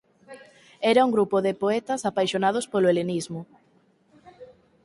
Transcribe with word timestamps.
Era 0.91 1.05
un 1.07 1.11
grupo 1.15 1.37
de 1.45 1.57
poetas 1.63 2.01
apaixonados 2.11 2.65
polo 2.71 2.89
helenismo. 2.89 3.41